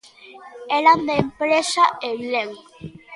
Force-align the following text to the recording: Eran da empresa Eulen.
Eran 0.79 0.99
da 1.07 1.15
empresa 1.25 1.83
Eulen. 2.09 2.49